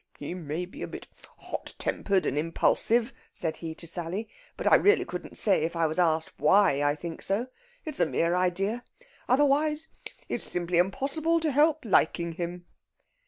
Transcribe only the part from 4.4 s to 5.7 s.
"But I really couldn't say,